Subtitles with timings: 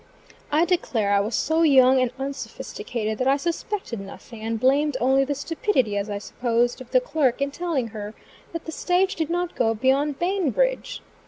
[0.51, 5.23] I declare, I was so young and unsophisticated that I suspected nothing, and blamed only
[5.23, 8.15] the stupidity, as I supposed, of the clerk in telling her
[8.51, 11.03] that the stage did not go beyond Bainbridge.